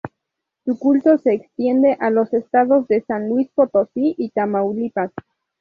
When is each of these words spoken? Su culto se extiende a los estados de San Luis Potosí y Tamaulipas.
Su 0.65 0.79
culto 0.79 1.19
se 1.19 1.31
extiende 1.31 1.95
a 1.99 2.09
los 2.09 2.33
estados 2.33 2.87
de 2.87 3.03
San 3.03 3.29
Luis 3.29 3.49
Potosí 3.53 4.15
y 4.17 4.31
Tamaulipas. 4.31 5.11